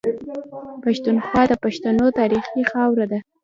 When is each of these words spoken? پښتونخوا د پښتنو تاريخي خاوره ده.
پښتونخوا 0.83 1.41
د 1.47 1.53
پښتنو 1.63 2.05
تاريخي 2.19 2.61
خاوره 2.71 3.05
ده. 3.11 3.19